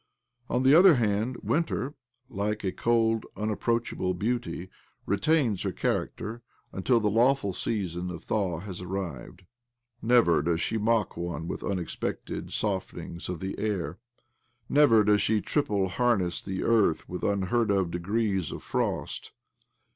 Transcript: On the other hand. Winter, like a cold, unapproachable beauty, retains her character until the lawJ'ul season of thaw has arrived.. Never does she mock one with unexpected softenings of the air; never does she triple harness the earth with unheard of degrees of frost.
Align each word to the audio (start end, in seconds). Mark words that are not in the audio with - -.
On 0.49 0.63
the 0.63 0.73
other 0.73 0.95
hand. 0.95 1.37
Winter, 1.43 1.93
like 2.27 2.63
a 2.63 2.71
cold, 2.71 3.23
unapproachable 3.37 4.15
beauty, 4.15 4.67
retains 5.05 5.61
her 5.61 5.71
character 5.71 6.41
until 6.73 6.99
the 6.99 7.07
lawJ'ul 7.07 7.53
season 7.53 8.09
of 8.09 8.23
thaw 8.23 8.61
has 8.61 8.81
arrived.. 8.81 9.43
Never 10.01 10.41
does 10.41 10.59
she 10.59 10.79
mock 10.79 11.15
one 11.15 11.47
with 11.47 11.61
unexpected 11.63 12.47
softenings 12.51 13.29
of 13.29 13.41
the 13.41 13.55
air; 13.59 13.99
never 14.67 15.03
does 15.03 15.21
she 15.21 15.39
triple 15.39 15.87
harness 15.87 16.41
the 16.41 16.63
earth 16.63 17.07
with 17.07 17.21
unheard 17.21 17.69
of 17.69 17.91
degrees 17.91 18.51
of 18.51 18.63
frost. 18.63 19.33